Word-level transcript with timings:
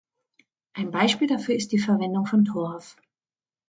Ein 0.73 0.89
Beispiel 0.89 1.27
dafür 1.27 1.53
ist 1.53 1.71
die 1.73 1.77
Verwendung 1.77 2.25
von 2.25 2.43
Torf. 2.43 2.97